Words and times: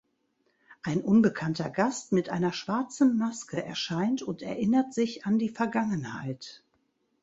Ein 0.81 1.01
unbekannter 1.01 1.69
Gast 1.69 2.11
mit 2.11 2.27
einer 2.29 2.53
schwarzen 2.53 3.17
Maske 3.19 3.63
erscheint 3.63 4.23
und 4.23 4.41
erinnert 4.41 4.95
sich 4.95 5.27
an 5.27 5.37
die 5.37 5.49
Vergangenheit. 5.49 6.63